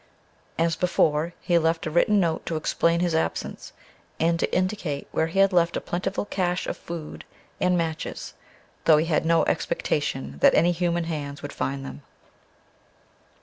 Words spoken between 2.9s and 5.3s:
his absence, and to indicate where